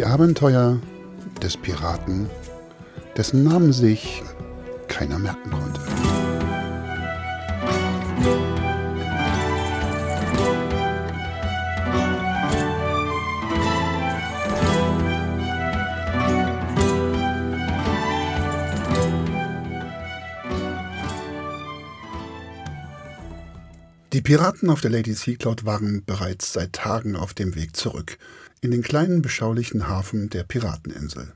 [0.00, 0.78] Die Abenteuer
[1.42, 2.30] des Piraten,
[3.18, 4.22] dessen Namen sich
[4.88, 5.80] keiner merken konnte.
[24.12, 28.18] Die Piraten auf der Lady Sea Cloud waren bereits seit Tagen auf dem Weg zurück,
[28.60, 31.32] in den kleinen beschaulichen Hafen der Pirateninsel.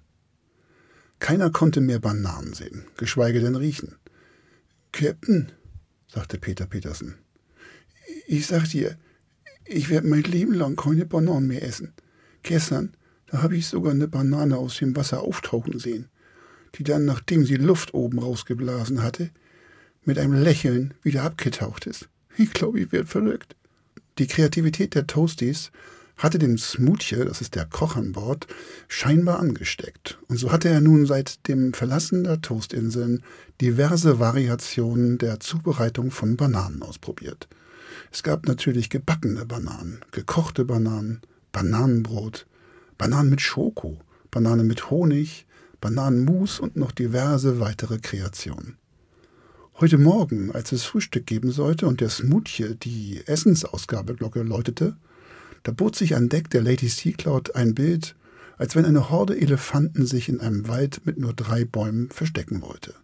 [1.20, 3.94] Keiner konnte mehr Bananen sehen, geschweige denn riechen.
[4.90, 5.52] Captain,
[6.08, 7.14] sagte Peter Petersen,
[8.26, 8.98] ich sag dir,
[9.64, 11.92] ich werde mein Leben lang keine Bananen mehr essen.
[12.42, 16.08] Gestern, da habe ich sogar eine Banane aus dem Wasser auftauchen sehen,
[16.74, 19.30] die dann, nachdem sie Luft oben rausgeblasen hatte,
[20.04, 22.08] mit einem Lächeln wieder abgetaucht ist.
[22.38, 23.54] Ich glaube, ich werde verrückt.
[24.18, 25.70] Die Kreativität der Toasties
[26.16, 28.46] hatte den Smoothie, das ist der Koch an Bord,
[28.88, 30.18] scheinbar angesteckt.
[30.28, 33.22] Und so hatte er nun seit dem Verlassen der Toastinseln
[33.60, 37.48] diverse Variationen der Zubereitung von Bananen ausprobiert.
[38.12, 41.20] Es gab natürlich gebackene Bananen, gekochte Bananen,
[41.50, 42.46] Bananenbrot,
[42.96, 43.98] Bananen mit Schoko,
[44.30, 45.46] Bananen mit Honig,
[45.80, 48.76] Bananenmus und noch diverse weitere Kreationen.
[49.80, 54.96] Heute Morgen, als es Frühstück geben sollte und der Smoothie die Essensausgabeglocke läutete,
[55.64, 58.14] da bot sich an Deck der Lady Sea Cloud ein Bild,
[58.56, 62.94] als wenn eine Horde Elefanten sich in einem Wald mit nur drei Bäumen verstecken wollte.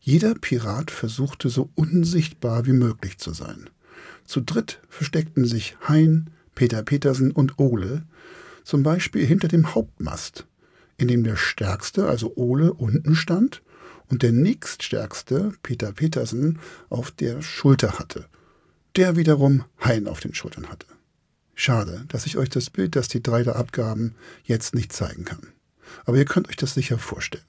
[0.00, 3.68] Jeder Pirat versuchte so unsichtbar wie möglich zu sein.
[4.24, 8.04] Zu dritt versteckten sich Hein, Peter Petersen und Ole,
[8.64, 10.46] zum Beispiel hinter dem Hauptmast,
[10.96, 13.60] in dem der Stärkste, also Ole, unten stand
[14.08, 18.26] und der nächststärkste, Peter Petersen, auf der Schulter hatte.
[18.96, 20.86] Der wiederum Hein auf den Schultern hatte.
[21.54, 24.14] Schade, dass ich euch das Bild, das die drei da abgaben,
[24.44, 25.52] jetzt nicht zeigen kann.
[26.04, 27.44] Aber ihr könnt euch das sicher vorstellen.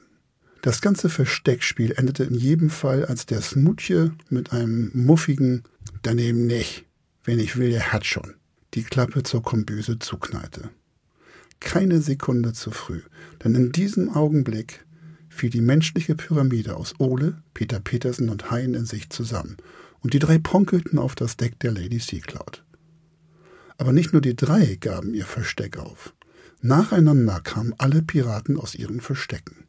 [0.61, 5.63] Das ganze Versteckspiel endete in jedem Fall, als der Smutje mit einem muffigen
[6.01, 6.85] Daneben nicht,
[7.23, 8.33] wenn ich will, der hat schon,
[8.73, 10.69] die Klappe zur Kombüse zuknallte.
[11.59, 13.01] Keine Sekunde zu früh,
[13.43, 14.85] denn in diesem Augenblick
[15.35, 19.57] fiel die menschliche Pyramide aus Ole, Peter Petersen und Hein in sich zusammen,
[19.99, 22.63] und die drei ponkelten auf das Deck der Lady Sea Cloud.
[23.77, 26.13] Aber nicht nur die drei gaben ihr Versteck auf.
[26.61, 29.65] Nacheinander kamen alle Piraten aus ihren Verstecken.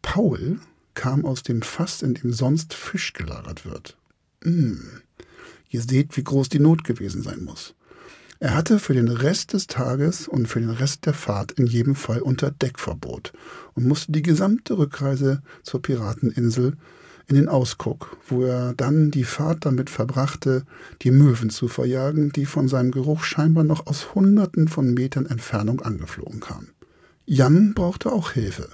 [0.00, 0.60] Paul
[0.94, 3.96] kam aus dem Fass, in dem sonst Fisch gelagert wird.
[4.44, 5.02] Mmh.
[5.70, 7.74] Ihr seht, wie groß die Not gewesen sein muss.
[8.40, 11.96] Er hatte für den Rest des Tages und für den Rest der Fahrt in jedem
[11.96, 13.32] Fall unter Deckverbot
[13.74, 16.76] und musste die gesamte Rückreise zur Pirateninsel
[17.26, 20.64] in den Ausguck, wo er dann die Fahrt damit verbrachte,
[21.02, 25.80] die Möwen zu verjagen, die von seinem Geruch scheinbar noch aus Hunderten von Metern Entfernung
[25.82, 26.70] angeflogen kamen.
[27.26, 28.68] Jan brauchte auch Hilfe.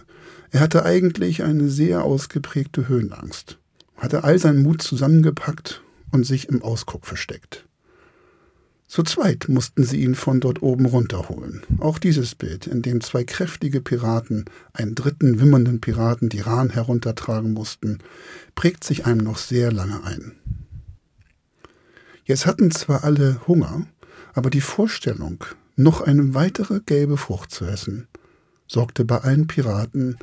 [0.51, 3.59] Er hatte eigentlich eine sehr ausgeprägte Höhenangst,
[3.97, 5.83] hatte all seinen Mut zusammengepackt
[6.13, 7.67] und sich im Ausguck versteckt.
[8.95, 11.63] Zu zweit mussten sie ihn von dort oben runterholen.
[11.81, 17.55] Auch dieses Bild, in dem zwei kräftige Piraten einen dritten wimmernden Piraten die Rahn heruntertragen
[17.55, 17.99] mussten,
[18.55, 20.37] prägt sich einem noch sehr lange ein.
[22.25, 23.85] Jetzt hatten zwar alle Hunger,
[24.33, 25.43] aber die Vorstellung,
[25.75, 28.07] noch eine weitere gelbe Frucht zu essen,
[28.69, 30.19] sorgte bei allen Piraten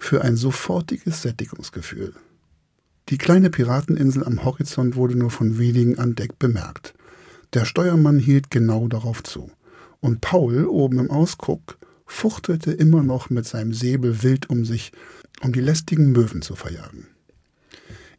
[0.00, 2.12] für ein sofortiges Sättigungsgefühl.
[3.08, 6.92] Die kleine Pirateninsel am Horizont wurde nur von wenigen an Deck bemerkt.
[7.52, 9.50] Der Steuermann hielt genau darauf zu.
[10.00, 14.92] Und Paul, oben im Ausguck, fuchtelte immer noch mit seinem Säbel wild um sich,
[15.42, 17.08] um die lästigen Möwen zu verjagen.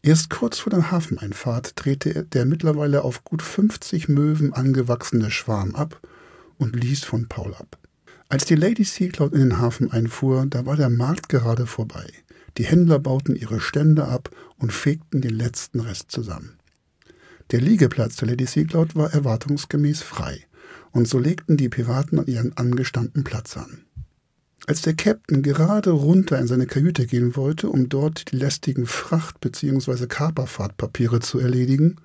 [0.01, 5.99] Erst kurz vor der Hafeneinfahrt drehte der mittlerweile auf gut 50 Möwen angewachsene Schwarm ab
[6.57, 7.77] und ließ von Paul ab.
[8.29, 12.05] Als die Lady Sea Cloud in den Hafen einfuhr, da war der Markt gerade vorbei.
[12.57, 16.56] Die Händler bauten ihre Stände ab und fegten den letzten Rest zusammen.
[17.51, 20.45] Der Liegeplatz der Lady Sea Cloud war erwartungsgemäß frei,
[20.91, 23.85] und so legten die Piraten an ihren angestammten Platz an.
[24.65, 29.39] Als der Captain gerade runter in seine Kajüte gehen wollte, um dort die lästigen Fracht-
[29.39, 30.07] bzw.
[30.07, 31.95] Kaperfahrtpapiere zu erledigen,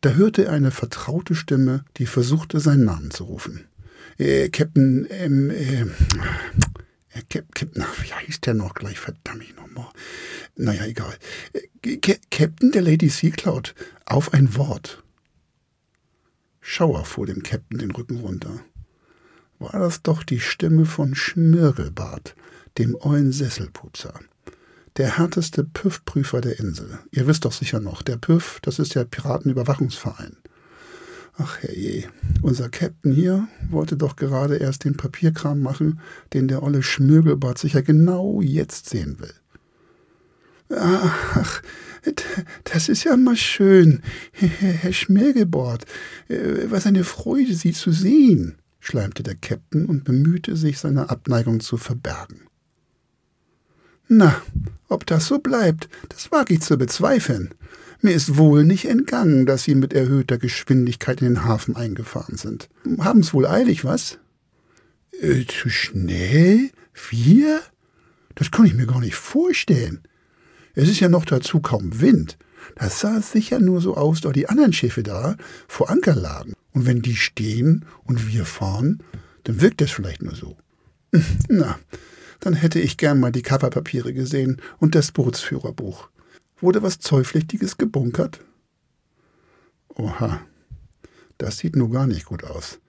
[0.00, 3.66] da hörte er eine vertraute Stimme, die versuchte, seinen Namen zu rufen.
[4.18, 5.86] Äh, Captain, ähm, äh, äh,
[7.22, 9.88] Captain, wie hieß der noch gleich, verdammt nochmal.
[10.56, 11.16] Naja, egal.
[11.52, 11.98] Äh,
[12.30, 13.74] Captain der Lady Sea Cloud,
[14.04, 15.02] auf ein Wort.
[16.60, 18.60] Schauer fuhr dem Captain den Rücken runter.
[19.58, 22.34] War das doch die Stimme von Schmirgelbart,
[22.78, 24.18] dem ollen Sesselputzer.
[24.96, 26.98] Der härteste Püff-Prüfer der Insel.
[27.10, 30.36] Ihr wisst doch sicher noch, der Püff, das ist der Piratenüberwachungsverein.
[31.36, 32.04] Ach herrje,
[32.42, 35.98] unser Captain hier wollte doch gerade erst den Papierkram machen,
[36.32, 39.34] den der olle Schmögelbart sicher genau jetzt sehen will.
[40.78, 41.62] Ach,
[42.64, 44.00] das ist ja mal schön,
[44.32, 45.84] Herr Schmirgelbord.
[46.28, 51.60] Äh, was eine Freude, Sie zu sehen, schleimte der Käpt'n und bemühte sich, seine Abneigung
[51.60, 52.42] zu verbergen.
[54.08, 54.40] Na,
[54.88, 57.54] ob das so bleibt, das wage ich zu bezweifeln.
[58.04, 62.68] Mir ist wohl nicht entgangen, dass Sie mit erhöhter Geschwindigkeit in den Hafen eingefahren sind.
[62.98, 64.18] Haben's wohl eilig, was?
[65.22, 66.68] Äh, zu schnell?
[67.08, 67.62] Wir?
[68.34, 70.02] Das kann ich mir gar nicht vorstellen.
[70.74, 72.36] Es ist ja noch dazu kaum Wind.
[72.76, 76.52] Das sah sicher nur so aus, da die anderen Schiffe da vor Anker lagen.
[76.72, 79.02] Und wenn die stehen und wir fahren,
[79.44, 80.58] dann wirkt das vielleicht nur so.
[81.48, 81.78] Na,
[82.40, 86.10] dann hätte ich gern mal die Kapperpapiere gesehen und das Bootsführerbuch.
[86.64, 88.40] Wurde was Zollpflichtiges gebunkert?
[89.88, 90.40] Oha,
[91.36, 92.80] das sieht nur gar nicht gut aus.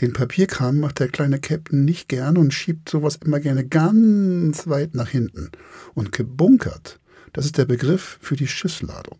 [0.00, 4.94] Den Papierkram macht der kleine Captain nicht gern und schiebt sowas immer gerne ganz weit
[4.94, 5.50] nach hinten.
[5.92, 7.00] Und gebunkert,
[7.34, 9.18] das ist der Begriff für die Schiffsladung.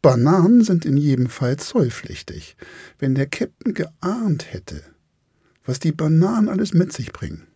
[0.00, 2.56] Bananen sind in jedem Fall zollpflichtig.
[2.98, 4.82] Wenn der Captain geahnt hätte,
[5.66, 7.46] was die Bananen alles mit sich bringen,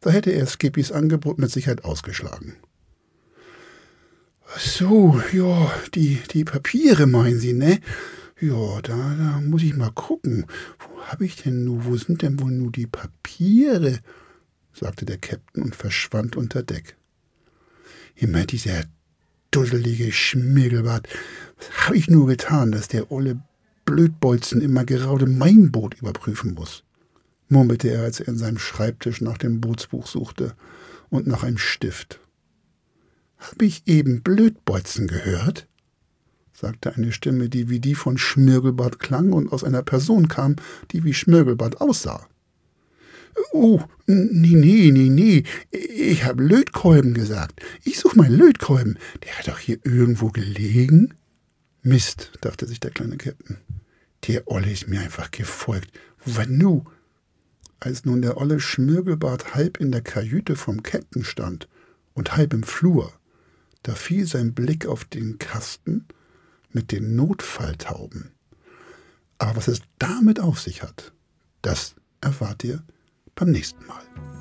[0.00, 2.56] da hätte er Skippys Angebot mit Sicherheit ausgeschlagen.
[4.56, 7.78] Ach so, ja, die, die Papiere meinen Sie, ne?
[8.40, 10.46] Ja, da, da muss ich mal gucken.
[10.78, 13.98] Wo habe ich denn nur, wo sind denn wohl nur die Papiere?
[14.72, 16.96] sagte der Captain und verschwand unter Deck.
[18.14, 18.84] Immer dieser
[19.50, 21.06] dusselige Schmirgelbart.
[21.58, 23.38] Was habe ich nur getan, dass der olle
[23.84, 26.82] Blödbolzen immer gerade mein Boot überprüfen muss?
[27.50, 30.54] murmelte er, als er in seinem Schreibtisch nach dem Bootsbuch suchte
[31.10, 32.20] und nach einem Stift.
[33.38, 35.66] Hab ich eben Blödbolzen gehört?
[36.52, 40.56] sagte eine Stimme, die wie die von Schmirgelbart klang und aus einer Person kam,
[40.90, 42.26] die wie Schmirgelbart aussah.
[43.52, 45.44] Oh, nee, nee, nee, nee.
[45.70, 47.60] Ich hab Lötkolben gesagt.
[47.84, 48.98] Ich such meinen Lötkolben.
[49.22, 51.14] Der hat doch hier irgendwo gelegen.
[51.82, 53.58] Mist, dachte sich der kleine Captain.
[54.26, 55.90] Der Olle ist mir einfach gefolgt.
[56.24, 56.84] Was nu?
[57.78, 61.68] Als nun der olle Schmirgelbart halb in der Kajüte vom Captain stand
[62.14, 63.12] und halb im Flur,
[63.86, 66.06] da fiel sein Blick auf den Kasten
[66.72, 68.32] mit den Notfalltauben.
[69.38, 71.12] Aber was es damit auf sich hat,
[71.62, 72.82] das erfahrt ihr
[73.36, 74.35] beim nächsten Mal.